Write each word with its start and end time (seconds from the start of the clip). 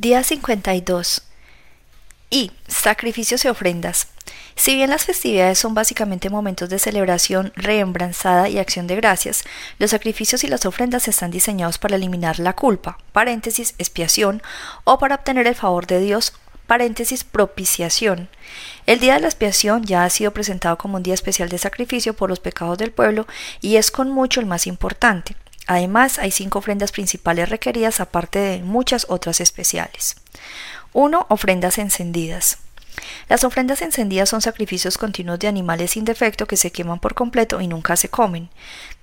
Día 0.00 0.24
52. 0.24 1.24
Y 2.30 2.52
sacrificios 2.66 3.44
y 3.44 3.48
ofrendas. 3.48 4.06
Si 4.54 4.74
bien 4.74 4.88
las 4.88 5.04
festividades 5.04 5.58
son 5.58 5.74
básicamente 5.74 6.30
momentos 6.30 6.70
de 6.70 6.78
celebración, 6.78 7.52
reembranzada 7.54 8.48
y 8.48 8.58
acción 8.58 8.86
de 8.86 8.96
gracias, 8.96 9.44
los 9.78 9.90
sacrificios 9.90 10.42
y 10.42 10.46
las 10.46 10.64
ofrendas 10.64 11.06
están 11.06 11.30
diseñados 11.30 11.76
para 11.76 11.96
eliminar 11.96 12.38
la 12.38 12.54
culpa, 12.54 12.96
paréntesis, 13.12 13.74
expiación, 13.76 14.42
o 14.84 14.98
para 14.98 15.16
obtener 15.16 15.46
el 15.46 15.54
favor 15.54 15.86
de 15.86 16.00
Dios, 16.00 16.32
paréntesis, 16.66 17.22
propiciación. 17.22 18.30
El 18.86 19.00
día 19.00 19.16
de 19.16 19.20
la 19.20 19.28
expiación 19.28 19.84
ya 19.84 20.04
ha 20.04 20.08
sido 20.08 20.30
presentado 20.30 20.78
como 20.78 20.96
un 20.96 21.02
día 21.02 21.12
especial 21.12 21.50
de 21.50 21.58
sacrificio 21.58 22.14
por 22.14 22.30
los 22.30 22.40
pecados 22.40 22.78
del 22.78 22.90
pueblo 22.90 23.26
y 23.60 23.76
es 23.76 23.90
con 23.90 24.08
mucho 24.08 24.40
el 24.40 24.46
más 24.46 24.66
importante. 24.66 25.36
Además, 25.70 26.18
hay 26.18 26.32
cinco 26.32 26.58
ofrendas 26.58 26.90
principales 26.90 27.48
requeridas 27.48 28.00
aparte 28.00 28.40
de 28.40 28.58
muchas 28.58 29.06
otras 29.08 29.40
especiales. 29.40 30.16
1. 30.94 31.26
Ofrendas 31.28 31.78
encendidas. 31.78 32.58
Las 33.28 33.44
ofrendas 33.44 33.80
encendidas 33.80 34.28
son 34.28 34.40
sacrificios 34.40 34.98
continuos 34.98 35.38
de 35.38 35.46
animales 35.46 35.92
sin 35.92 36.04
defecto 36.04 36.46
que 36.46 36.56
se 36.56 36.72
queman 36.72 36.98
por 36.98 37.14
completo 37.14 37.60
y 37.60 37.68
nunca 37.68 37.94
se 37.94 38.08
comen. 38.08 38.48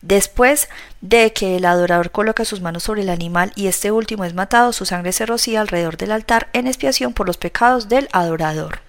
Después 0.01 0.67
de 0.99 1.31
que 1.31 1.55
el 1.55 1.63
adorador 1.63 2.11
coloca 2.11 2.43
sus 2.43 2.59
manos 2.59 2.83
sobre 2.83 3.03
el 3.03 3.09
animal 3.11 3.53
y 3.55 3.67
este 3.67 3.91
último 3.91 4.25
es 4.25 4.33
matado, 4.33 4.73
su 4.73 4.85
sangre 4.85 5.13
se 5.13 5.25
rocía 5.25 5.61
alrededor 5.61 5.95
del 5.95 6.11
altar 6.11 6.49
en 6.51 6.67
expiación 6.67 7.13
por 7.13 7.27
los 7.27 7.37
pecados 7.37 7.87
del 7.87 8.09
adorador. 8.11 8.81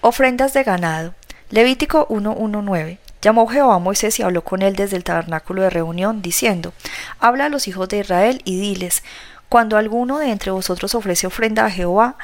Ofrendas 0.00 0.52
de 0.52 0.64
ganado. 0.64 1.14
Levítico 1.50 2.08
119. 2.08 2.98
Llamó 3.20 3.46
Jehová 3.48 3.74
a 3.74 3.78
Moisés 3.78 4.18
y 4.18 4.22
habló 4.22 4.42
con 4.42 4.62
él 4.62 4.76
desde 4.76 4.96
el 4.96 5.04
tabernáculo 5.04 5.62
de 5.62 5.70
reunión, 5.70 6.22
diciendo, 6.22 6.72
Habla 7.18 7.46
a 7.46 7.48
los 7.48 7.66
hijos 7.66 7.88
de 7.88 7.98
Israel 7.98 8.42
y 8.44 8.60
diles, 8.60 9.02
cuando 9.48 9.76
alguno 9.76 10.18
de 10.18 10.30
entre 10.30 10.50
vosotros 10.50 10.94
ofrece 10.94 11.26
ofrenda 11.26 11.64
a 11.64 11.70
Jehová, 11.70 12.16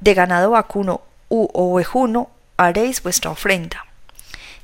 de 0.00 0.14
ganado 0.14 0.50
vacuno 0.50 1.02
u 1.28 1.48
ovejuno, 1.52 2.28
haréis 2.56 3.02
vuestra 3.02 3.30
ofrenda. 3.30 3.86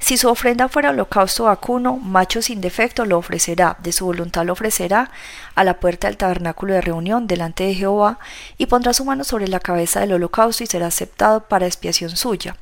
Si 0.01 0.17
su 0.17 0.29
ofrenda 0.29 0.69
fuera 0.69 0.91
holocausto 0.91 1.45
vacuno, 1.45 1.97
macho 1.97 2.41
sin 2.41 2.63
defecto 2.63 3.05
lo 3.05 3.19
ofrecerá, 3.19 3.77
de 3.81 3.93
su 3.93 4.07
voluntad 4.07 4.45
lo 4.45 4.55
ofrecerá 4.55 5.11
a 5.55 5.63
la 5.63 5.79
puerta 5.79 6.09
del 6.09 6.17
tabernáculo 6.17 6.73
de 6.73 6.81
reunión 6.81 7.27
delante 7.27 7.65
de 7.65 7.75
Jehová, 7.75 8.19
y 8.57 8.67
pondrá 8.67 8.95
su 8.95 9.05
mano 9.05 9.25
sobre 9.25 9.47
la 9.47 9.61
cabeza 9.61 10.01
del 10.01 10.15
holocausto 10.15 10.65
y 10.65 10.67
será 10.67 10.87
aceptado 10.87 11.45
para 11.45 11.67
expiación 11.67 12.17
suya. 12.17 12.57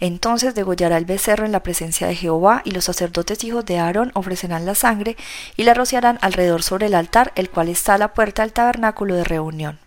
Entonces 0.00 0.54
degollará 0.56 0.98
el 0.98 1.04
becerro 1.04 1.46
en 1.46 1.52
la 1.52 1.62
presencia 1.62 2.08
de 2.08 2.16
Jehová, 2.16 2.60
y 2.64 2.72
los 2.72 2.84
sacerdotes 2.84 3.44
hijos 3.44 3.64
de 3.64 3.78
Aarón 3.78 4.10
ofrecerán 4.14 4.66
la 4.66 4.74
sangre 4.74 5.16
y 5.56 5.62
la 5.62 5.74
rociarán 5.74 6.18
alrededor 6.20 6.64
sobre 6.64 6.86
el 6.86 6.94
altar, 6.94 7.32
el 7.36 7.50
cual 7.50 7.68
está 7.68 7.94
a 7.94 7.98
la 7.98 8.14
puerta 8.14 8.42
del 8.42 8.52
tabernáculo 8.52 9.14
de 9.14 9.24
reunión 9.24 9.78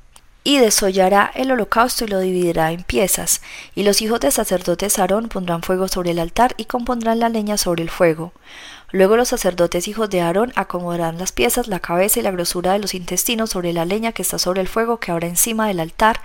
y 0.43 0.57
desollará 0.57 1.31
el 1.35 1.51
holocausto 1.51 2.03
y 2.03 2.07
lo 2.07 2.19
dividirá 2.19 2.71
en 2.71 2.83
piezas, 2.83 3.41
y 3.75 3.83
los 3.83 4.01
hijos 4.01 4.19
de 4.19 4.31
sacerdotes 4.31 4.99
Aarón 4.99 5.29
pondrán 5.29 5.63
fuego 5.63 5.87
sobre 5.87 6.11
el 6.11 6.19
altar 6.19 6.53
y 6.57 6.65
compondrán 6.65 7.19
la 7.19 7.29
leña 7.29 7.57
sobre 7.57 7.83
el 7.83 7.89
fuego. 7.89 8.33
Luego 8.91 9.17
los 9.17 9.29
sacerdotes 9.29 9.87
hijos 9.87 10.09
de 10.09 10.21
Aarón 10.21 10.51
acomodarán 10.55 11.17
las 11.17 11.31
piezas, 11.31 11.67
la 11.67 11.79
cabeza 11.79 12.19
y 12.19 12.23
la 12.23 12.31
grosura 12.31 12.73
de 12.73 12.79
los 12.79 12.93
intestinos 12.93 13.49
sobre 13.49 13.73
la 13.73 13.85
leña 13.85 14.11
que 14.11 14.21
está 14.21 14.37
sobre 14.37 14.61
el 14.61 14.67
fuego 14.67 14.99
que 14.99 15.11
habrá 15.11 15.27
encima 15.27 15.67
del 15.67 15.79
altar, 15.79 16.19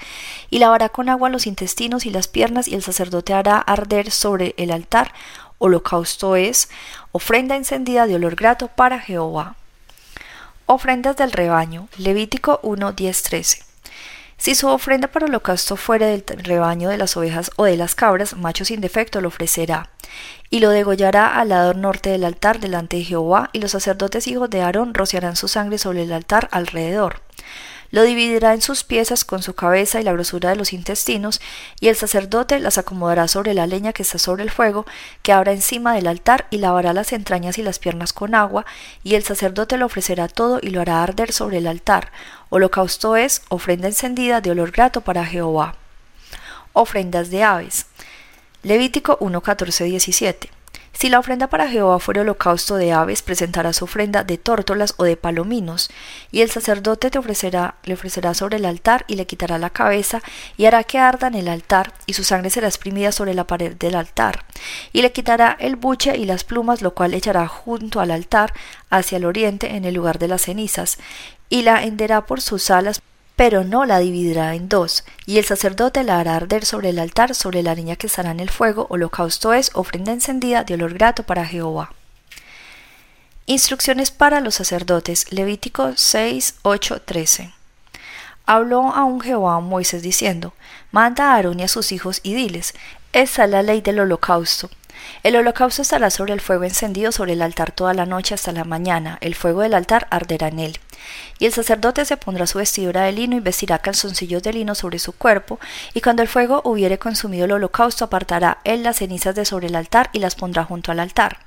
y 0.51 0.59
lavará 0.59 0.89
con 0.91 1.09
agua 1.09 1.31
los 1.31 1.47
intestinos 1.47 2.05
y 2.05 2.11
las 2.11 2.29
piernas, 2.29 2.69
y 2.69 2.75
el 2.75 2.83
sacerdote 2.83 3.33
hará 3.33 3.59
arder 3.59 4.11
sobre 4.11 4.55
el 4.59 4.71
altar. 4.71 5.15
Holocausto 5.59 6.37
es 6.37 6.69
ofrenda 7.13 7.57
encendida 7.57 8.07
de 8.07 8.17
olor 8.17 8.37
grato 8.37 8.69
para 8.69 9.01
Jehová. 9.01 9.57
Ofrendas 10.67 11.17
del 11.17 11.33
rebaño. 11.33 11.89
Levítico 11.97 12.61
1, 12.63 12.95
13. 12.95 13.68
Si 14.39 14.55
su 14.55 14.69
ofrenda 14.69 15.08
para 15.08 15.27
holocausto 15.27 15.75
fuere 15.75 16.06
del 16.06 16.25
rebaño 16.44 16.89
de 16.89 16.97
las 16.97 17.17
ovejas 17.17 17.50
o 17.56 17.64
de 17.64 17.77
las 17.77 17.97
cabras, 17.97 18.36
macho 18.36 18.64
sin 18.64 18.81
defecto 18.81 19.20
lo 19.20 19.28
ofrecerá, 19.28 19.91
y 20.48 20.61
lo 20.61 20.70
degollará 20.70 21.41
al 21.41 21.48
lado 21.48 21.75
norte 21.75 22.10
del 22.10 22.25
altar 22.25 22.60
delante 22.60 22.98
de 22.98 23.04
Jehová, 23.04 23.50
y 23.53 23.59
los 23.59 23.72
sacerdotes 23.72 24.28
hijos 24.28 24.48
de 24.48 24.62
Aarón 24.62 24.94
rociarán 24.94 25.34
su 25.34 25.48
sangre 25.48 25.77
sobre 25.77 26.04
el 26.04 26.12
altar 26.12 26.48
alrededor. 26.53 27.21
Lo 27.91 28.03
dividirá 28.03 28.53
en 28.53 28.60
sus 28.60 28.84
piezas 28.84 29.25
con 29.25 29.43
su 29.43 29.54
cabeza 29.54 29.98
y 29.98 30.04
la 30.04 30.12
grosura 30.12 30.50
de 30.50 30.56
los 30.56 30.72
intestinos, 30.72 31.41
y 31.81 31.88
el 31.88 31.97
sacerdote 31.97 32.60
las 32.60 32.78
acomodará 32.78 33.28
sobre 33.28 33.54
la 33.54 33.66
leña 33.66 33.93
que 33.93 34.03
está 34.03 34.19
sobre 34.19 34.43
el 34.44 34.50
fuego, 34.50 34.84
que 35.22 35.32
habrá 35.32 35.53
encima 35.53 35.94
del 35.94 36.06
altar, 36.06 36.47
y 36.50 36.59
lavará 36.59 36.93
las 36.93 37.12
entrañas 37.12 37.59
y 37.59 37.62
las 37.62 37.78
piernas 37.78 38.12
con 38.12 38.34
agua, 38.34 38.66
y 39.03 39.15
el 39.15 39.25
sacerdote 39.25 39.78
lo 39.78 39.87
ofrecerá 39.87 40.28
todo 40.28 40.60
y 40.62 40.69
lo 40.69 40.82
hará 40.82 41.03
arder 41.03 41.32
sobre 41.32 41.59
el 41.59 41.66
altar. 41.66 42.12
Holocausto 42.50 43.16
es 43.16 43.42
ofrenda 43.48 43.88
encendida 43.88 44.41
de 44.41 44.50
olor 44.50 44.70
grato 44.70 45.03
para 45.03 45.25
Jehová. 45.25 45.75
Ofrendas 46.72 47.31
de 47.31 47.42
aves. 47.42 47.86
Levítico 48.62 49.19
1, 49.20 49.42
17. 49.84 50.58
Si 50.98 51.09
la 51.09 51.20
ofrenda 51.20 51.47
para 51.47 51.69
Jehová 51.69 52.00
fuera 52.00 52.22
holocausto 52.22 52.75
de 52.75 52.92
aves, 52.92 53.22
presentará 53.22 53.72
su 53.72 53.84
ofrenda 53.84 54.25
de 54.25 54.36
tórtolas 54.36 54.94
o 54.97 55.04
de 55.04 55.16
palominos, 55.16 55.91
y 56.32 56.41
el 56.41 56.50
sacerdote 56.50 57.09
te 57.09 57.20
ofrecerá, 57.20 57.76
le 57.84 57.94
ofrecerá 57.94 58.34
sobre 58.34 58.56
el 58.56 58.64
altar 58.64 59.04
y 59.06 59.14
le 59.14 59.25
quitará 59.25 59.59
la 59.59 59.70
cabeza, 59.70 60.22
y 60.56 60.64
hará 60.64 60.82
que 60.82 60.98
arda 60.98 61.28
en 61.28 61.36
el 61.36 61.47
altar, 61.47 61.92
y 62.06 62.14
su 62.14 62.25
sangre 62.25 62.50
será 62.50 62.66
exprimida 62.66 63.12
sobre 63.12 63.34
la 63.34 63.47
pared 63.47 63.76
del 63.76 63.94
altar, 63.94 64.44
y 64.92 65.03
le 65.03 65.12
quitará 65.12 65.56
el 65.60 65.76
buche 65.76 66.16
y 66.16 66.25
las 66.25 66.42
plumas, 66.42 66.82
lo 66.82 66.94
cual 66.94 67.15
echará 67.15 67.47
junto 67.47 68.00
al 68.00 68.10
altar 68.10 68.53
hacia 68.91 69.19
el 69.19 69.25
oriente 69.25 69.76
en 69.76 69.84
el 69.84 69.94
lugar 69.94 70.19
de 70.19 70.26
las 70.26 70.42
cenizas, 70.42 70.98
y 71.48 71.62
la 71.62 71.84
henderá 71.84 72.26
por 72.26 72.41
sus 72.41 72.72
alas 72.72 73.03
pero 73.38 73.62
no 73.62 73.84
la 73.84 74.00
dividirá 74.00 74.56
en 74.56 74.69
dos, 74.69 75.04
y 75.25 75.38
el 75.38 75.44
sacerdote 75.44 76.03
la 76.03 76.19
hará 76.19 76.34
arder 76.34 76.65
sobre 76.65 76.88
el 76.88 76.99
altar 76.99 77.37
sobre 77.37 77.62
la 77.62 77.76
niña 77.76 77.94
que 77.94 78.09
estará 78.09 78.32
en 78.32 78.41
el 78.41 78.50
fuego, 78.50 78.88
holocausto 78.91 79.53
es 79.53 79.71
ofrenda 79.75 80.10
encendida 80.10 80.65
de 80.65 80.75
olor 80.75 80.94
grato 80.94 81.22
para 81.22 81.47
Jehová. 81.47 81.93
Instrucciones 83.47 84.10
para 84.10 84.41
los 84.41 84.56
sacerdotes. 84.56 85.32
Levítico 85.32 85.93
6, 85.94 86.56
8, 86.62 87.03
13. 87.03 87.54
Habló 88.44 88.93
aún 88.93 89.21
Jehová 89.21 89.54
a 89.54 89.60
Moisés 89.60 90.03
diciendo, 90.03 90.53
Manda 90.91 91.31
a 91.31 91.37
Aarón 91.37 91.60
y 91.60 91.62
a 91.62 91.69
sus 91.69 91.93
hijos 91.93 92.19
y 92.25 92.34
diles, 92.34 92.75
esta 93.12 93.44
es 93.44 93.50
la 93.50 93.62
ley 93.62 93.82
del 93.82 94.00
holocausto. 94.00 94.69
El 95.22 95.37
holocausto 95.37 95.82
estará 95.82 96.10
sobre 96.10 96.32
el 96.32 96.41
fuego 96.41 96.65
encendido 96.65 97.12
sobre 97.12 97.34
el 97.34 97.43
altar 97.43 97.71
toda 97.71 97.94
la 97.94 98.04
noche 98.04 98.34
hasta 98.34 98.50
la 98.50 98.65
mañana, 98.65 99.16
el 99.21 99.37
fuego 99.37 99.62
del 99.62 99.75
altar 99.75 100.09
arderá 100.10 100.48
en 100.48 100.59
él. 100.59 100.81
Y 101.39 101.47
el 101.47 101.53
sacerdote 101.53 102.05
se 102.05 102.17
pondrá 102.17 102.47
su 102.47 102.59
vestidura 102.59 103.03
de 103.03 103.13
lino 103.13 103.37
y 103.37 103.41
vestirá 103.41 103.79
calzoncillos 103.79 104.43
de 104.43 104.53
lino 104.53 104.75
sobre 104.75 104.99
su 104.99 105.13
cuerpo, 105.13 105.59
y 105.95 106.01
cuando 106.01 106.23
el 106.23 106.29
fuego 106.29 106.63
hubiere 106.65 106.99
consumido 106.99 107.45
el 107.45 107.53
holocausto 107.53 108.05
apartará 108.05 108.59
él 108.65 108.83
las 108.83 108.97
cenizas 108.97 109.35
de 109.35 109.45
sobre 109.45 109.69
el 109.69 109.77
altar 109.77 110.11
y 110.13 110.19
las 110.19 110.35
pondrá 110.35 110.65
junto 110.65 110.93
al 110.93 111.01
altar. 111.01 111.39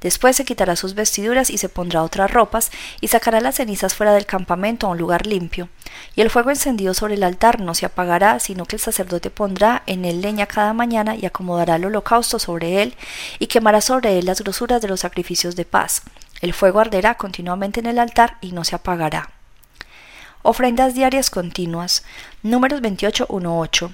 Después 0.00 0.36
se 0.36 0.44
quitará 0.44 0.76
sus 0.76 0.94
vestiduras 0.94 1.50
y 1.50 1.58
se 1.58 1.68
pondrá 1.68 2.02
otras 2.02 2.30
ropas, 2.30 2.70
y 3.00 3.08
sacará 3.08 3.40
las 3.40 3.56
cenizas 3.56 3.94
fuera 3.94 4.12
del 4.12 4.26
campamento 4.26 4.86
a 4.86 4.90
un 4.90 4.98
lugar 4.98 5.26
limpio. 5.26 5.68
Y 6.14 6.20
el 6.20 6.30
fuego 6.30 6.50
encendido 6.50 6.94
sobre 6.94 7.14
el 7.14 7.22
altar 7.22 7.60
no 7.60 7.74
se 7.74 7.86
apagará, 7.86 8.38
sino 8.40 8.64
que 8.66 8.76
el 8.76 8.82
sacerdote 8.82 9.30
pondrá 9.30 9.82
en 9.86 10.04
él 10.04 10.20
leña 10.20 10.46
cada 10.46 10.72
mañana 10.72 11.16
y 11.16 11.26
acomodará 11.26 11.76
el 11.76 11.86
holocausto 11.86 12.38
sobre 12.38 12.82
él, 12.82 12.94
y 13.38 13.46
quemará 13.46 13.80
sobre 13.80 14.18
él 14.18 14.26
las 14.26 14.40
grosuras 14.40 14.80
de 14.80 14.88
los 14.88 15.00
sacrificios 15.00 15.56
de 15.56 15.64
paz. 15.64 16.02
El 16.40 16.52
fuego 16.52 16.80
arderá 16.80 17.14
continuamente 17.14 17.80
en 17.80 17.86
el 17.86 17.98
altar 17.98 18.38
y 18.40 18.52
no 18.52 18.64
se 18.64 18.76
apagará. 18.76 19.30
Ofrendas 20.42 20.94
diarias 20.94 21.30
continuas. 21.30 22.04
Números 22.42 22.80
28.1.8. 22.80 23.92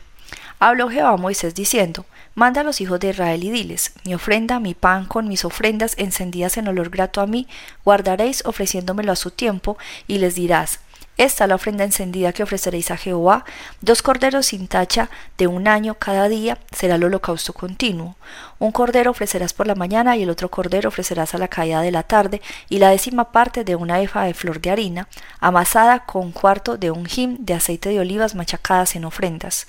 Habló 0.59 0.89
Jehová 0.89 1.11
a 1.11 1.17
Moisés 1.17 1.55
diciendo, 1.55 2.07
Manda 2.35 2.63
a 2.63 2.65
los 2.65 2.81
hijos 2.81 2.99
de 3.01 3.11
Israel 3.11 3.45
y 3.45 3.51
diles, 3.51 3.93
mi 4.05 4.15
ofrenda, 4.15 4.59
mi 4.59 4.75
pan 4.75 5.05
con 5.07 5.29
mis 5.29 5.45
ofrendas 5.45 5.95
encendidas 5.99 6.57
en 6.57 6.69
olor 6.69 6.89
grato 6.89 7.21
a 7.21 7.27
mí, 7.27 7.47
guardaréis 7.85 8.45
ofreciéndomelo 8.47 9.13
a 9.13 9.17
su 9.17 9.31
tiempo, 9.31 9.77
y 10.07 10.19
les 10.19 10.35
dirás, 10.35 10.81
esta 11.19 11.47
la 11.47 11.57
ofrenda 11.57 11.85
encendida 11.85 12.33
que 12.33 12.43
ofreceréis 12.43 12.91
a 12.91 12.97
Jehová, 12.97 13.45
dos 13.81 14.03
corderos 14.03 14.47
sin 14.47 14.67
tacha 14.67 15.11
de 15.39 15.47
un 15.47 15.69
año 15.69 15.95
cada 15.95 16.29
día 16.29 16.59
será 16.73 16.95
el 16.95 17.05
holocausto 17.05 17.53
continuo. 17.53 18.17
Un 18.59 18.73
cordero 18.73 19.11
ofrecerás 19.11 19.53
por 19.53 19.67
la 19.67 19.75
mañana 19.75 20.17
y 20.17 20.23
el 20.23 20.31
otro 20.31 20.51
cordero 20.51 20.89
ofrecerás 20.89 21.35
a 21.35 21.39
la 21.39 21.49
caída 21.49 21.83
de 21.83 21.91
la 21.91 22.03
tarde, 22.03 22.41
y 22.69 22.79
la 22.79 22.91
décima 22.91 23.31
parte 23.31 23.65
de 23.65 23.77
una 23.77 24.01
efa 24.01 24.23
de 24.23 24.35
flor 24.35 24.61
de 24.61 24.71
harina, 24.71 25.09
amasada 25.41 26.07
con 26.07 26.33
cuarto 26.33 26.77
de 26.77 26.91
un 26.91 27.07
jim 27.07 27.37
de 27.41 27.55
aceite 27.55 27.91
de 27.91 28.01
olivas 28.01 28.35
machacadas 28.35 28.97
en 28.97 29.05
ofrendas. 29.05 29.67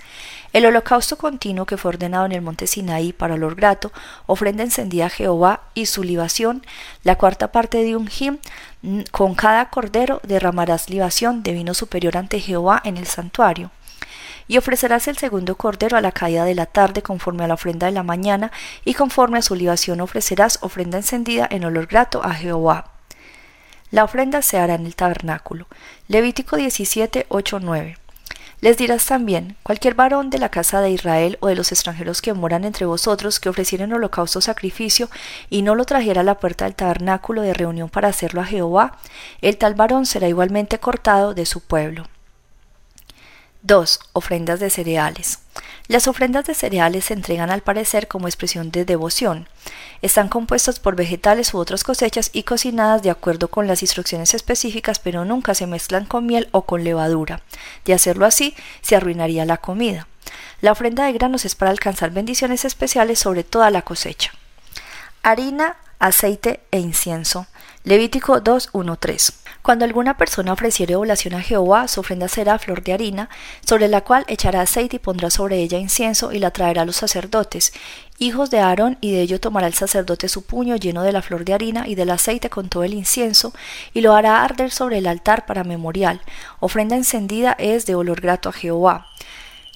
El 0.54 0.68
holocausto 0.68 1.18
continuo 1.18 1.66
que 1.66 1.78
fue 1.78 1.90
ordenado 1.90 2.28
en 2.28 2.32
el 2.32 2.44
monte 2.44 2.68
Sinaí 2.68 3.12
para 3.12 3.34
olor 3.34 3.56
grato, 3.56 3.92
ofrenda 4.28 4.62
encendida 4.62 5.08
a 5.08 5.10
Jehová 5.10 5.62
y 5.74 5.88
su 5.88 6.04
libación, 6.04 6.64
la 7.04 7.16
cuarta 7.16 7.52
parte 7.52 7.84
de 7.84 7.96
un 7.96 8.06
jim 8.06 8.38
con 9.10 9.34
cada 9.34 9.72
cordero 9.72 10.22
derramarás 10.22 10.92
libación 10.92 11.42
de 11.42 11.54
vino 11.54 11.74
superior 11.74 12.18
ante 12.18 12.40
Jehová 12.40 12.80
en 12.86 12.98
el 12.98 13.08
santuario. 13.08 13.72
Y 14.48 14.60
ofrecerás 14.60 15.08
el 15.08 15.18
segundo 15.18 15.56
cordero 15.56 15.98
a 15.98 16.02
la 16.02 16.12
caída 16.12 16.46
de 16.46 16.54
la 16.54 16.68
tarde 16.68 17.02
conforme 17.02 17.46
a 17.46 17.48
la 17.48 17.56
ofrenda 17.56 17.88
de 17.88 17.94
la 17.94 18.04
mañana, 18.04 18.52
y 18.86 18.94
conforme 18.94 19.40
a 19.40 19.42
su 19.42 19.56
libación 19.56 20.02
ofrecerás 20.02 20.60
ofrenda 20.62 21.00
encendida 21.00 21.48
en 21.50 21.66
olor 21.66 21.88
grato 21.88 22.24
a 22.24 22.32
Jehová. 22.36 22.92
La 23.90 24.04
ofrenda 24.04 24.44
se 24.44 24.60
hará 24.60 24.76
en 24.76 24.86
el 24.86 24.96
tabernáculo. 24.96 25.66
Levítico 26.08 26.58
17, 26.58 27.26
8, 27.30 27.60
9. 27.60 28.03
Les 28.64 28.78
dirás 28.78 29.06
también, 29.06 29.58
cualquier 29.62 29.94
varón 29.94 30.30
de 30.30 30.40
la 30.40 30.48
casa 30.48 30.80
de 30.80 30.90
Israel 30.90 31.38
o 31.42 31.48
de 31.48 31.56
los 31.56 31.74
extranjeros 31.74 32.22
que 32.22 32.32
moran 32.32 32.64
entre 32.64 32.86
vosotros 32.86 33.42
que 33.42 33.50
ofrecieren 33.50 33.92
holocausto 33.92 34.40
sacrificio 34.40 35.10
y 35.50 35.64
no 35.64 35.76
lo 35.76 35.84
trajera 35.84 36.22
a 36.22 36.24
la 36.24 36.40
puerta 36.40 36.64
del 36.64 36.74
tabernáculo 36.74 37.42
de 37.42 37.54
reunión 37.54 37.90
para 37.90 38.08
hacerlo 38.08 38.40
a 38.40 38.46
Jehová, 38.46 39.00
el 39.42 39.58
tal 39.58 39.76
varón 39.76 40.06
será 40.06 40.30
igualmente 40.30 40.80
cortado 40.80 41.34
de 41.34 41.46
su 41.46 41.60
pueblo. 41.60 42.08
2. 43.64 44.00
Ofrendas 44.14 44.62
de 44.62 44.70
cereales. 44.70 45.40
Las 45.88 46.08
ofrendas 46.08 46.46
de 46.46 46.54
cereales 46.54 47.06
se 47.06 47.14
entregan 47.14 47.52
al 47.52 47.62
parecer 47.62 48.08
como 48.08 48.28
expresión 48.28 48.72
de 48.72 48.86
devoción. 48.86 49.50
Están 50.02 50.30
compuestas 50.30 50.80
por 50.80 50.96
vegetales 50.96 51.54
u 51.54 51.58
otras 51.58 51.84
cosechas 51.84 52.30
y 52.32 52.44
cocinadas 52.44 53.04
de 53.04 53.10
acuerdo 53.10 53.50
con 53.50 53.68
las 53.68 53.82
instrucciones 53.82 54.34
específicas, 54.34 55.00
pero 55.00 55.26
nunca 55.26 55.54
se 55.56 55.68
mezclan 55.68 56.06
con 56.06 56.26
miel 56.26 56.48
o 56.52 56.62
con 56.62 56.86
levadura. 56.86 57.42
De 57.84 57.94
hacerlo 57.94 58.26
así, 58.26 58.56
se 58.82 58.96
arruinaría 58.96 59.46
la 59.46 59.58
comida. 59.58 60.08
La 60.62 60.72
ofrenda 60.72 61.06
de 61.06 61.14
granos 61.14 61.44
es 61.44 61.56
para 61.56 61.72
alcanzar 61.72 62.12
bendiciones 62.12 62.64
especiales 62.64 63.20
sobre 63.20 63.44
toda 63.44 63.70
la 63.70 63.82
cosecha. 63.82 64.32
Harina, 65.22 65.76
aceite 66.00 66.62
e 66.72 66.80
incienso. 66.80 67.46
Levítico 67.84 68.42
2.1.3. 68.42 69.43
Cuando 69.64 69.86
alguna 69.86 70.18
persona 70.18 70.52
ofreciere 70.52 70.98
oblación 70.98 71.36
a 71.36 71.42
Jehová, 71.42 71.88
su 71.88 72.02
ofrenda 72.02 72.28
será 72.28 72.60
flor 72.60 72.84
de 72.84 72.92
harina, 72.92 73.30
sobre 73.66 73.88
la 73.88 74.02
cual 74.02 74.26
echará 74.28 74.60
aceite 74.60 74.98
y 74.98 75.00
pondrá 75.00 75.30
sobre 75.30 75.60
ella 75.60 75.80
incienso 75.80 76.34
y 76.34 76.40
la 76.40 76.52
traerá 76.52 76.82
a 76.82 76.86
los 76.86 76.98
sacerdotes, 76.98 77.72
hijos 78.20 78.52
de 78.52 78.60
Aarón, 78.60 78.98
y 79.00 79.14
de 79.14 79.22
ello 79.22 79.40
tomará 79.40 79.68
el 79.68 79.74
sacerdote 79.74 80.28
su 80.28 80.42
puño 80.42 80.76
lleno 80.76 81.02
de 81.04 81.14
la 81.14 81.22
flor 81.22 81.46
de 81.46 81.54
harina 81.54 81.88
y 81.88 81.96
del 81.96 82.10
aceite 82.10 82.50
con 82.50 82.68
todo 82.68 82.84
el 82.84 82.94
incienso, 82.94 83.54
y 83.94 84.02
lo 84.02 84.14
hará 84.16 84.44
arder 84.44 84.70
sobre 84.70 84.98
el 84.98 85.08
altar 85.08 85.46
para 85.46 85.64
memorial. 85.64 86.20
Ofrenda 86.60 86.98
encendida 86.98 87.56
es 87.58 87.86
de 87.86 87.96
olor 87.96 88.20
grato 88.20 88.50
a 88.50 88.54
Jehová. 88.54 89.08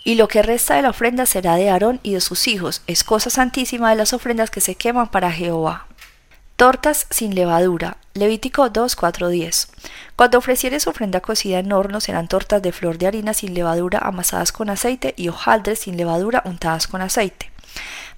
Y 0.04 0.16
lo 0.16 0.28
que 0.28 0.42
resta 0.42 0.76
de 0.76 0.82
la 0.82 0.90
ofrenda 0.90 1.26
será 1.26 1.56
de 1.56 1.70
Aarón 1.70 2.02
y 2.04 2.12
de 2.12 2.20
sus 2.20 2.50
hijos, 2.50 2.82
es 2.88 3.06
cosa 3.06 3.30
santísima 3.30 3.92
de 3.92 3.96
las 3.96 4.12
ofrendas 4.12 4.50
que 4.50 4.60
se 4.60 4.76
queman 4.76 5.08
para 5.08 5.32
Jehová. 5.32 5.88
Tortas 6.58 7.06
sin 7.12 7.36
levadura. 7.36 7.98
Levítico 8.16 8.72
2, 8.72 8.96
4, 8.96 9.30
10. 9.30 9.68
Cuando 10.18 10.40
ofrecieres 10.40 10.88
ofrenda 10.88 11.22
cocida 11.22 11.60
en 11.60 11.72
horno 11.72 12.02
serán 12.02 12.28
tortas 12.28 12.64
de 12.64 12.72
flor 12.72 12.98
de 12.98 13.06
harina 13.06 13.36
sin 13.36 13.54
levadura 13.54 14.00
amasadas 14.00 14.52
con 14.52 14.72
aceite 14.72 15.14
y 15.16 15.28
hojaldres 15.30 15.78
sin 15.78 15.96
levadura 15.96 16.42
untadas 16.44 16.88
con 16.88 17.04
aceite. 17.04 17.52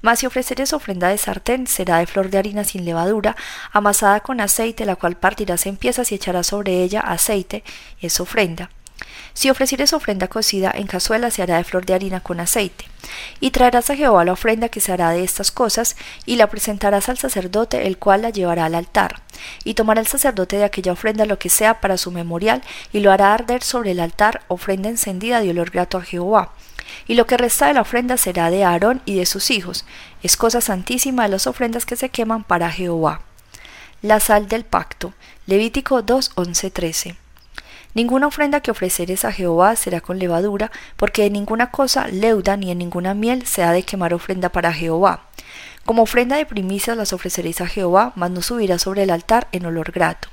Mas 0.01 0.19
si 0.19 0.25
ofreceres 0.25 0.72
ofrenda 0.72 1.10
de 1.10 1.18
sartén 1.18 1.68
será 1.68 1.98
de 1.98 2.07
flor 2.07 2.30
de 2.30 2.38
harina 2.38 2.63
sin 2.63 2.86
levadura 2.86 3.36
amasada 3.74 4.22
con 4.22 4.40
aceite, 4.40 4.86
la 4.86 4.96
cual 4.96 5.18
partirás 5.18 5.66
en 5.66 5.75
piezas 5.75 6.13
y 6.13 6.16
echarás 6.16 6.48
sobre 6.48 6.84
ella 6.84 7.01
aceite, 7.01 7.66
es 8.00 8.22
ofrenda. 8.22 8.69
Si 9.33 9.50
ofrecieres 9.50 9.94
ofrenda 9.94 10.27
cocida 10.27 10.71
en 10.74 10.88
cazuela, 10.88 11.31
se 11.31 11.42
hará 11.42 11.57
de 11.57 11.63
flor 11.63 11.86
de 11.86 11.94
harina 11.94 12.19
con 12.19 12.39
aceite. 12.39 12.86
Y 13.39 13.51
traerás 13.51 13.89
a 13.89 13.95
Jehová 13.95 14.25
la 14.25 14.33
ofrenda 14.33 14.69
que 14.69 14.81
se 14.81 14.92
hará 14.92 15.12
de 15.12 15.24
estas 15.24 15.51
cosas, 15.51 15.95
y 16.25 16.36
la 16.36 16.48
presentarás 16.48 17.10
al 17.10 17.18
sacerdote, 17.18 17.88
el 17.88 17.98
cual 17.98 18.21
la 18.24 18.30
llevará 18.30 18.66
al 18.66 18.75
altar. 18.75 19.21
Y 19.63 19.75
tomará 19.75 20.01
el 20.01 20.07
sacerdote 20.07 20.57
de 20.57 20.66
aquella 20.66 20.92
ofrenda 20.92 21.25
lo 21.25 21.39
que 21.39 21.50
sea 21.50 21.80
para 21.81 21.98
su 21.98 22.12
memorial, 22.12 22.62
y 22.92 23.00
lo 23.00 23.12
hará 23.12 23.33
arder 23.33 23.63
sobre 23.63 23.92
el 23.92 24.00
altar, 24.00 24.42
ofrenda 24.48 24.89
encendida 24.89 25.42
de 25.42 25.51
olor 25.51 25.71
grato 25.71 25.98
a 25.98 26.04
Jehová. 26.04 26.51
Y 27.07 27.16
lo 27.16 27.25
que 27.25 27.38
resta 27.38 27.68
de 27.68 27.74
la 27.74 27.81
ofrenda 27.81 28.18
será 28.18 28.50
de 28.50 28.63
Aarón 28.63 29.01
y 29.06 29.16
de 29.16 29.25
sus 29.25 29.51
hijos. 29.51 29.86
Es 30.24 30.38
cosa 30.38 30.62
santísima 30.62 31.24
de 31.24 31.30
las 31.30 31.48
ofrendas 31.48 31.86
que 31.86 31.95
se 31.95 32.10
queman 32.10 32.44
para 32.44 32.71
Jehová. 32.71 33.21
La 34.01 34.19
sal 34.19 34.48
del 34.48 34.66
pacto. 34.66 35.13
Levítico 35.45 36.01
2, 36.01 36.31
13. 36.71 37.18
Ninguna 37.94 38.27
ofrenda 38.27 38.62
que 38.62 38.71
ofreceres 38.71 39.25
a 39.25 39.31
Jehová 39.31 39.75
será 39.75 40.00
con 40.00 40.19
levadura, 40.19 40.71
porque 40.95 41.25
en 41.25 41.33
ninguna 41.33 41.71
cosa 41.71 42.07
leuda 42.07 42.56
ni 42.56 42.71
en 42.71 42.77
ninguna 42.77 43.13
miel 43.13 43.45
se 43.47 43.63
ha 43.63 43.71
de 43.71 43.83
quemar 43.83 44.13
ofrenda 44.13 44.50
para 44.50 44.74
Jehová. 44.74 45.24
Como 45.86 46.03
ofrenda 46.03 46.36
de 46.36 46.45
primicias 46.45 46.95
las 46.95 47.13
ofreceréis 47.13 47.62
a 47.62 47.68
Jehová, 47.68 48.13
mas 48.15 48.30
no 48.30 48.44
subirá 48.44 48.77
sobre 48.77 49.03
el 49.03 49.09
altar 49.09 49.47
en 49.51 49.65
olor 49.65 49.91
grato. 49.91 50.30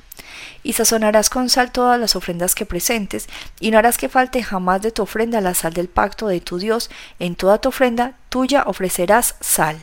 Y 0.62 0.74
sazonarás 0.74 1.30
con 1.30 1.48
sal 1.48 1.72
todas 1.72 1.98
las 1.98 2.14
ofrendas 2.14 2.54
que 2.54 2.66
presentes, 2.66 3.26
y 3.58 3.70
no 3.70 3.78
harás 3.78 3.96
que 3.96 4.10
falte 4.10 4.42
jamás 4.42 4.82
de 4.82 4.90
tu 4.90 5.02
ofrenda 5.02 5.40
la 5.40 5.54
sal 5.54 5.72
del 5.72 5.88
pacto 5.88 6.26
de 6.26 6.40
tu 6.40 6.58
Dios, 6.58 6.90
en 7.18 7.36
toda 7.36 7.58
tu 7.58 7.70
ofrenda 7.70 8.14
tuya 8.28 8.64
ofrecerás 8.66 9.36
sal. 9.40 9.82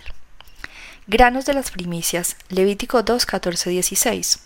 Granos 1.05 1.45
de 1.45 1.53
las 1.53 1.69
primicias. 1.69 2.37
Levítico 2.47 3.03
2, 3.03 3.25
14, 3.25 3.69
16. 3.69 4.39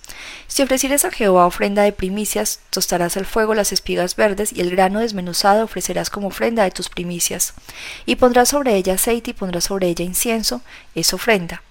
Si 0.48 0.64
ofrecieres 0.64 1.06
a 1.06 1.12
Jehová 1.12 1.46
ofrenda 1.46 1.84
de 1.84 1.92
primicias, 1.92 2.62
tostarás 2.72 3.16
al 3.16 3.28
fuego 3.28 3.54
las 3.54 3.72
espigas 3.72 4.16
verdes 4.16 4.52
y 4.52 4.62
el 4.62 4.72
grano 4.72 5.00
desmenuzado 5.00 5.66
ofrecerás 5.66 6.10
como 6.10 6.30
ofrenda 6.30 6.64
de 6.64 6.72
tus 6.72 6.90
primicias. 6.90 7.54
Y 8.08 8.16
pondrás 8.16 8.50
sobre 8.50 8.76
ella 8.76 8.96
aceite 8.96 9.32
y 9.32 9.34
pondrás 9.36 9.66
sobre 9.66 9.88
ella 9.88 10.04
incienso, 10.04 10.62
es 10.96 11.14
ofrenda. 11.14 11.62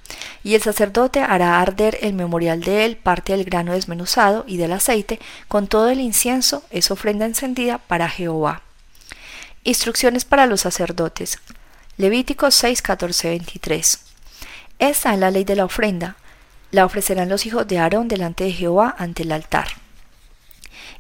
Y 0.45 0.55
el 0.55 0.63
sacerdote 0.63 1.21
hará 1.21 1.61
arder 1.61 1.99
el 2.03 2.13
memorial 2.13 2.61
de 2.61 2.85
él, 2.85 2.97
parte 2.97 3.33
del 3.33 3.45
grano 3.45 3.73
desmenuzado 3.73 4.45
y 4.47 4.57
del 4.57 4.73
aceite, 4.73 5.19
con 5.49 5.67
todo 5.67 5.89
el 5.89 5.99
incienso, 5.99 6.63
es 6.71 6.93
ofrenda 6.93 7.27
encendida 7.27 7.79
para 7.79 8.09
Jehová. 8.09 8.63
Instrucciones 9.65 10.25
para 10.25 10.47
los 10.47 10.61
sacerdotes. 10.61 11.41
Levítico 11.97 12.53
6, 12.53 12.83
14, 12.83 13.31
23. 13.31 14.06
Esta 14.79 15.15
es 15.15 15.19
la 15.19 15.31
ley 15.31 15.45
de 15.45 15.57
la 15.57 15.65
ofrenda. 15.65 16.17
La 16.71 16.85
ofrecerán 16.85 17.31
los 17.31 17.47
hijos 17.47 17.67
de 17.67 17.79
Aarón 17.79 18.09
delante 18.09 18.45
de 18.45 18.53
Jehová 18.53 18.95
ante 18.99 19.23
el 19.23 19.33
altar. 19.33 19.69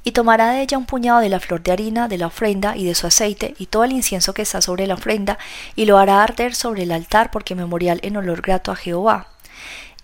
Y 0.03 0.13
tomará 0.13 0.53
de 0.53 0.63
ella 0.63 0.79
un 0.79 0.87
puñado 0.87 1.21
de 1.21 1.29
la 1.29 1.41
flor 1.41 1.63
de 1.63 1.73
harina 1.73 2.09
de 2.09 2.17
la 2.17 2.29
ofrenda 2.29 2.77
y 2.77 2.85
de 2.85 2.95
su 2.95 3.07
aceite 3.07 3.55
y 3.59 3.67
todo 3.67 3.85
el 3.85 3.93
incienso 3.93 4.33
que 4.33 4.43
está 4.43 4.63
sobre 4.63 4.87
la 4.87 4.95
ofrenda 4.95 5.37
y 5.75 5.85
lo 5.85 5.99
hará 5.99 6.23
arder 6.23 6.55
sobre 6.55 6.85
el 6.85 6.93
altar 6.93 7.31
porque 7.31 7.55
memorial 7.55 8.01
en 8.03 8.17
olor 8.17 8.41
grato 8.41 8.73
a 8.73 8.77
Jehová. 8.77 9.29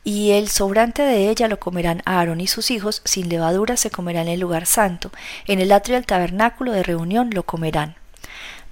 Y 0.05 0.33
el 0.33 0.49
sobrante 0.49 1.03
de 1.03 1.31
ella 1.31 1.49
lo 1.49 1.61
comerán 1.61 2.03
Aarón 2.05 2.41
y 2.41 2.49
sus 2.49 2.73
hijos, 2.73 3.01
sin 3.05 3.29
levadura 3.29 3.77
se 3.77 3.91
comerá 3.91 4.21
en 4.21 4.29
el 4.29 4.41
lugar 4.41 4.67
santo, 4.67 5.13
en 5.47 5.61
el 5.61 5.71
atrio 5.71 5.95
del 5.95 6.07
tabernáculo 6.07 6.73
de 6.73 6.83
reunión 6.83 7.31
lo 7.33 7.45
comerán. 7.45 7.95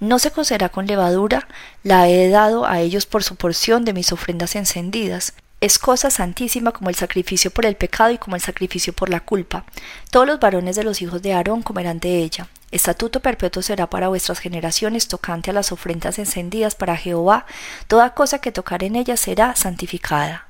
No 0.01 0.17
se 0.17 0.31
cocerá 0.31 0.69
con 0.69 0.87
levadura, 0.87 1.47
la 1.83 2.09
he 2.09 2.27
dado 2.27 2.65
a 2.65 2.79
ellos 2.79 3.05
por 3.05 3.23
su 3.23 3.35
porción 3.35 3.85
de 3.85 3.93
mis 3.93 4.11
ofrendas 4.11 4.55
encendidas. 4.55 5.33
Es 5.59 5.77
cosa 5.77 6.09
santísima 6.09 6.71
como 6.71 6.89
el 6.89 6.95
sacrificio 6.95 7.51
por 7.51 7.67
el 7.67 7.75
pecado 7.75 8.09
y 8.09 8.17
como 8.17 8.35
el 8.35 8.41
sacrificio 8.41 8.93
por 8.93 9.11
la 9.11 9.19
culpa. 9.19 9.63
Todos 10.09 10.25
los 10.25 10.39
varones 10.39 10.75
de 10.75 10.83
los 10.83 11.03
hijos 11.03 11.21
de 11.21 11.33
Aarón 11.33 11.61
comerán 11.61 11.99
de 11.99 12.17
ella. 12.17 12.47
Estatuto 12.71 13.19
perpetuo 13.19 13.61
será 13.61 13.91
para 13.91 14.07
vuestras 14.07 14.39
generaciones 14.39 15.07
tocante 15.07 15.51
a 15.51 15.53
las 15.53 15.71
ofrendas 15.71 16.17
encendidas 16.17 16.73
para 16.73 16.97
Jehová. 16.97 17.45
Toda 17.85 18.15
cosa 18.15 18.39
que 18.39 18.51
tocar 18.51 18.83
en 18.83 18.95
ella 18.95 19.17
será 19.17 19.55
santificada. 19.55 20.47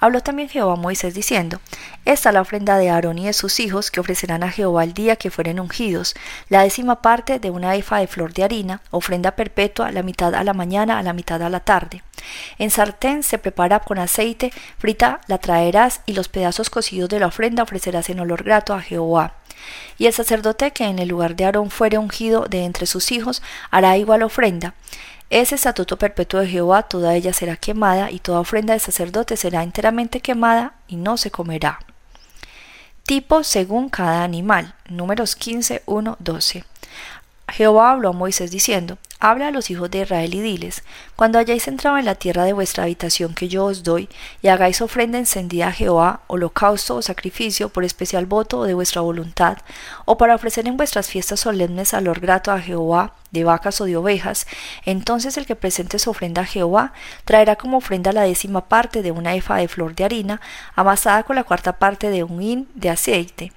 Habló 0.00 0.20
también 0.20 0.48
Jehová 0.48 0.74
a 0.74 0.76
Moisés 0.76 1.12
diciendo, 1.14 1.60
Esta 2.04 2.28
es 2.28 2.34
la 2.34 2.40
ofrenda 2.40 2.78
de 2.78 2.88
Aarón 2.88 3.18
y 3.18 3.26
de 3.26 3.32
sus 3.32 3.58
hijos 3.58 3.90
que 3.90 3.98
ofrecerán 3.98 4.44
a 4.44 4.50
Jehová 4.50 4.84
el 4.84 4.94
día 4.94 5.16
que 5.16 5.30
fueren 5.30 5.58
ungidos, 5.58 6.14
la 6.48 6.62
décima 6.62 7.02
parte 7.02 7.40
de 7.40 7.50
una 7.50 7.74
efa 7.74 7.98
de 7.98 8.06
flor 8.06 8.32
de 8.32 8.44
harina, 8.44 8.80
ofrenda 8.90 9.32
perpetua, 9.32 9.90
la 9.90 10.04
mitad 10.04 10.34
a 10.36 10.44
la 10.44 10.54
mañana, 10.54 10.98
a 10.98 11.02
la 11.02 11.12
mitad 11.12 11.42
a 11.42 11.50
la 11.50 11.60
tarde. 11.60 12.02
En 12.58 12.70
sartén 12.70 13.24
se 13.24 13.38
prepara 13.38 13.80
con 13.80 13.98
aceite, 13.98 14.52
frita 14.78 15.20
la 15.26 15.38
traerás 15.38 16.02
y 16.06 16.12
los 16.12 16.28
pedazos 16.28 16.70
cocidos 16.70 17.08
de 17.08 17.18
la 17.18 17.26
ofrenda 17.26 17.64
ofrecerás 17.64 18.08
en 18.08 18.20
olor 18.20 18.44
grato 18.44 18.74
a 18.74 18.80
Jehová. 18.80 19.34
Y 19.98 20.06
el 20.06 20.12
sacerdote 20.12 20.70
que 20.70 20.84
en 20.84 21.00
el 21.00 21.08
lugar 21.08 21.34
de 21.34 21.44
Aarón 21.44 21.70
fuere 21.70 21.98
ungido 21.98 22.46
de 22.46 22.64
entre 22.64 22.86
sus 22.86 23.10
hijos 23.10 23.42
hará 23.70 23.96
igual 23.96 24.22
ofrenda. 24.22 24.74
Ese 25.30 25.56
estatuto 25.56 25.98
perpetuo 25.98 26.40
de 26.40 26.48
Jehová, 26.48 26.84
toda 26.84 27.14
ella 27.14 27.34
será 27.34 27.56
quemada, 27.56 28.10
y 28.10 28.18
toda 28.18 28.40
ofrenda 28.40 28.72
de 28.72 28.80
sacerdote 28.80 29.36
será 29.36 29.62
enteramente 29.62 30.20
quemada, 30.20 30.74
y 30.86 30.96
no 30.96 31.16
se 31.18 31.30
comerá. 31.30 31.80
Tipo 33.02 33.44
según 33.44 33.88
cada 33.90 34.24
animal. 34.24 34.74
Números 34.88 35.36
15, 35.36 35.82
1, 35.84 36.16
12. 36.18 36.64
Jehová 37.50 37.92
habló 37.92 38.10
a 38.10 38.12
Moisés 38.12 38.50
diciendo, 38.50 38.98
Habla 39.20 39.48
a 39.48 39.50
los 39.50 39.68
hijos 39.68 39.90
de 39.90 40.02
Israel 40.02 40.32
y 40.32 40.40
diles, 40.40 40.84
cuando 41.16 41.40
hayáis 41.40 41.66
entrado 41.66 41.98
en 41.98 42.04
la 42.04 42.14
tierra 42.14 42.44
de 42.44 42.52
vuestra 42.52 42.84
habitación 42.84 43.34
que 43.34 43.48
yo 43.48 43.64
os 43.64 43.82
doy, 43.82 44.08
y 44.42 44.48
hagáis 44.48 44.80
ofrenda 44.80 45.18
encendida 45.18 45.66
a 45.66 45.72
Jehová, 45.72 46.20
holocausto 46.28 46.94
o 46.94 47.02
sacrificio 47.02 47.68
por 47.68 47.82
especial 47.82 48.26
voto 48.26 48.62
de 48.62 48.74
vuestra 48.74 49.00
voluntad, 49.00 49.58
o 50.04 50.16
para 50.18 50.36
ofrecer 50.36 50.68
en 50.68 50.76
vuestras 50.76 51.08
fiestas 51.08 51.40
solemnes 51.40 51.94
alor 51.94 52.20
grato 52.20 52.52
a 52.52 52.60
Jehová, 52.60 53.14
de 53.32 53.42
vacas 53.42 53.80
o 53.80 53.86
de 53.86 53.96
ovejas, 53.96 54.46
entonces 54.84 55.36
el 55.36 55.46
que 55.46 55.56
presente 55.56 55.98
su 55.98 56.10
ofrenda 56.10 56.42
a 56.42 56.46
Jehová 56.46 56.92
traerá 57.24 57.56
como 57.56 57.78
ofrenda 57.78 58.12
la 58.12 58.22
décima 58.22 58.68
parte 58.68 59.02
de 59.02 59.10
una 59.10 59.34
efa 59.34 59.56
de 59.56 59.66
flor 59.66 59.96
de 59.96 60.04
harina, 60.04 60.40
amasada 60.76 61.24
con 61.24 61.34
la 61.34 61.42
cuarta 61.42 61.72
parte 61.72 62.10
de 62.10 62.22
un 62.22 62.40
hin 62.40 62.68
de 62.76 62.90
aceite 62.90 63.52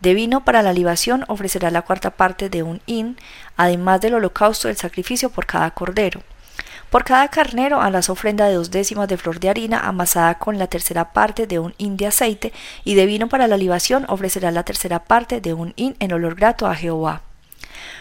de 0.00 0.14
vino 0.14 0.44
para 0.44 0.62
la 0.62 0.72
libación 0.72 1.24
ofrecerá 1.28 1.70
la 1.70 1.82
cuarta 1.82 2.10
parte 2.10 2.48
de 2.48 2.62
un 2.62 2.80
hin, 2.86 3.16
además 3.56 4.00
del 4.00 4.14
holocausto 4.14 4.68
del 4.68 4.76
sacrificio 4.76 5.30
por 5.30 5.46
cada 5.46 5.70
cordero. 5.72 6.22
Por 6.90 7.04
cada 7.04 7.28
carnero 7.28 7.80
harás 7.80 8.10
ofrenda 8.10 8.46
de 8.46 8.54
dos 8.54 8.70
décimas 8.70 9.08
de 9.08 9.16
flor 9.16 9.38
de 9.38 9.48
harina 9.48 9.78
amasada 9.78 10.38
con 10.38 10.58
la 10.58 10.66
tercera 10.66 11.12
parte 11.12 11.46
de 11.46 11.58
un 11.60 11.74
hin 11.78 11.96
de 11.96 12.06
aceite, 12.06 12.52
y 12.84 12.94
de 12.94 13.06
vino 13.06 13.28
para 13.28 13.46
la 13.46 13.56
libación 13.56 14.06
ofrecerá 14.08 14.50
la 14.50 14.64
tercera 14.64 15.04
parte 15.04 15.40
de 15.40 15.54
un 15.54 15.72
hin 15.76 15.94
en 16.00 16.12
olor 16.12 16.34
grato 16.34 16.66
a 16.66 16.74
Jehová. 16.74 17.22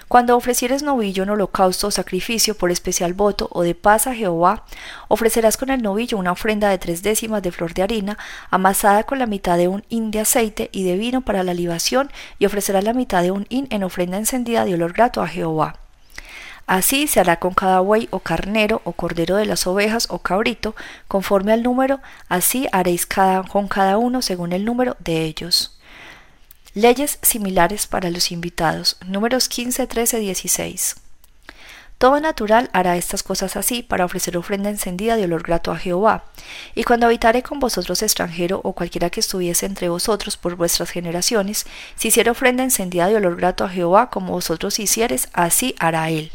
Cuando 0.08 0.36
ofrecieres 0.36 0.84
novillo 0.84 1.24
en 1.24 1.30
holocausto 1.30 1.88
o 1.88 1.92
sacrificio 1.92 2.56
por 2.56 2.72
especial 2.72 3.14
voto 3.14 3.50
o 3.52 3.62
de 3.64 3.76
paz 3.76 4.08
a 4.08 4.16
Jehová, 4.16 4.66
ofrecerás 5.08 5.58
con 5.58 5.70
el 5.70 5.82
novillo 5.82 6.18
una 6.18 6.32
ofrenda 6.32 6.70
de 6.70 6.78
tres 6.78 7.04
décimas 7.04 7.44
de 7.44 7.52
flor 7.52 7.74
de 7.74 7.84
harina, 7.84 8.18
amasada 8.50 9.04
con 9.04 9.20
la 9.20 9.26
mitad 9.26 9.58
de 9.58 9.68
un 9.68 9.84
hin 9.90 10.12
de 10.12 10.22
aceite 10.22 10.70
y 10.72 10.84
de 10.84 10.98
vino 10.98 11.22
para 11.22 11.44
la 11.44 11.54
libación, 11.54 12.12
y 12.40 12.46
ofrecerás 12.46 12.84
la 12.84 12.94
mitad 12.94 13.22
de 13.22 13.32
un 13.32 13.46
hin 13.50 13.68
en 13.70 13.84
ofrenda 13.84 14.18
encendida 14.18 14.66
de 14.66 14.74
olor 14.74 14.94
grato 14.94 15.22
a 15.22 15.28
Jehová. 15.28 15.76
Así 16.70 17.08
se 17.08 17.20
hará 17.20 17.40
con 17.40 17.56
cada 17.56 17.80
buey 17.80 18.08
o 18.12 18.20
carnero 18.20 18.82
o 18.84 18.92
cordero 18.92 19.38
de 19.38 19.48
las 19.48 19.66
ovejas 19.66 20.06
o 20.12 20.20
cabrito, 20.20 20.76
conforme 21.08 21.52
al 21.52 21.64
número, 21.64 22.00
así 22.28 22.68
haréis 22.72 23.08
con 23.08 23.68
cada 23.68 23.98
uno 23.98 24.22
según 24.22 24.54
el 24.54 24.66
número 24.66 24.96
de 25.00 25.24
ellos. 25.24 25.79
Leyes 26.76 27.18
similares 27.24 27.88
para 27.88 28.12
los 28.12 28.32
invitados. 28.32 28.98
Números 29.04 29.50
15, 29.50 29.88
13, 29.88 30.20
16. 30.20 30.98
Todo 31.98 32.20
natural 32.20 32.70
hará 32.74 32.96
estas 32.96 33.24
cosas 33.24 33.56
así 33.56 33.82
para 33.82 34.06
ofrecer 34.06 34.38
ofrenda 34.38 34.70
encendida 34.70 35.18
de 35.18 35.24
olor 35.24 35.42
grato 35.42 35.72
a 35.72 35.78
Jehová. 35.78 36.26
Y 36.76 36.84
cuando 36.84 37.08
habitare 37.08 37.42
con 37.42 37.60
vosotros 37.60 38.04
extranjero 38.04 38.62
o 38.64 38.74
cualquiera 38.74 39.10
que 39.10 39.20
estuviese 39.20 39.66
entre 39.66 39.90
vosotros 39.90 40.38
por 40.38 40.56
vuestras 40.56 40.92
generaciones, 40.92 41.66
si 41.96 42.10
hiciera 42.10 42.32
ofrenda 42.32 42.64
encendida 42.64 43.08
de 43.08 43.16
olor 43.16 43.36
grato 43.36 43.64
a 43.66 43.70
Jehová 43.70 44.12
como 44.12 44.34
vosotros 44.34 44.80
hicieres, 44.80 45.28
así 45.34 45.74
hará 45.80 46.10
él. 46.12 46.32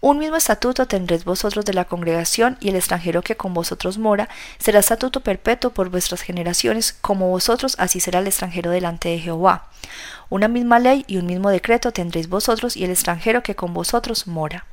Un 0.00 0.18
mismo 0.18 0.36
estatuto 0.36 0.86
tendréis 0.86 1.24
vosotros 1.24 1.64
de 1.64 1.74
la 1.74 1.84
congregación, 1.84 2.56
y 2.60 2.68
el 2.68 2.76
extranjero 2.76 3.22
que 3.22 3.36
con 3.36 3.52
vosotros 3.52 3.98
mora 3.98 4.28
será 4.58 4.78
estatuto 4.78 5.20
perpetuo 5.20 5.70
por 5.70 5.90
vuestras 5.90 6.22
generaciones, 6.22 6.92
como 6.92 7.30
vosotros 7.30 7.74
así 7.78 7.98
será 7.98 8.20
el 8.20 8.28
extranjero 8.28 8.70
delante 8.70 9.08
de 9.08 9.18
Jehová. 9.18 9.68
Una 10.30 10.46
misma 10.46 10.78
ley 10.78 11.04
y 11.08 11.16
un 11.16 11.26
mismo 11.26 11.50
decreto 11.50 11.92
tendréis 11.92 12.28
vosotros 12.28 12.76
y 12.76 12.84
el 12.84 12.90
extranjero 12.90 13.42
que 13.42 13.56
con 13.56 13.74
vosotros 13.74 14.28
mora. 14.28 14.66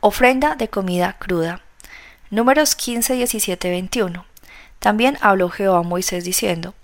Ofrenda 0.00 0.56
de 0.56 0.68
comida 0.68 1.16
cruda. 1.18 1.60
Números 2.30 2.74
15, 2.74 3.14
17, 3.14 3.70
21. 3.70 4.26
También 4.80 5.16
habló 5.20 5.48
Jehová 5.48 5.78
a 5.78 5.82
Moisés 5.82 6.24
diciendo, 6.24 6.74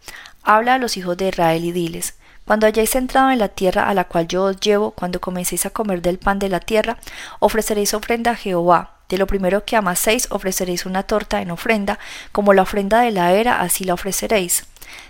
Habla 0.45 0.75
a 0.75 0.79
los 0.79 0.97
hijos 0.97 1.17
de 1.17 1.29
Israel 1.29 1.65
y 1.65 1.73
diles, 1.73 2.15
cuando 2.49 2.67
hayáis 2.67 2.95
entrado 2.95 3.31
en 3.31 3.41
la 3.41 3.49
tierra 3.49 3.91
a 3.91 3.93
la 3.93 4.05
cual 4.05 4.27
yo 4.27 4.45
os 4.45 4.59
llevo, 4.59 4.93
cuando 4.93 5.21
comencéis 5.21 5.67
a 5.67 5.71
comer 5.71 6.01
del 6.01 6.19
pan 6.19 6.39
de 6.39 6.49
la 6.49 6.61
tierra, 6.61 6.97
ofreceréis 7.41 7.93
ofrenda 7.93 8.31
a 8.31 8.37
Jehová. 8.37 8.95
De 9.11 9.19
lo 9.19 9.27
primero 9.27 9.67
que 9.67 9.77
amaséis 9.77 10.29
ofreceréis 10.31 10.87
una 10.87 11.03
torta 11.03 11.43
en 11.43 11.51
ofrenda, 11.51 11.99
como 12.33 12.55
la 12.55 12.63
ofrenda 12.63 13.01
de 13.01 13.11
la 13.11 13.33
era, 13.33 13.61
así 13.61 13.85
la 13.85 13.93
ofreceréis. 13.93 14.65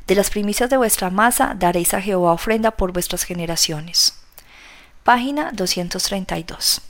De 0.09 0.17
las 0.17 0.31
primicias 0.31 0.69
de 0.69 0.79
vuestra 0.79 1.11
masa 1.11 1.55
daréis 1.57 1.95
a 1.95 2.01
Jehová 2.01 2.33
ofrenda 2.33 2.73
por 2.73 2.93
vuestras 2.93 3.23
generaciones. 3.23 4.15
Página 5.05 5.53
232. 5.53 6.81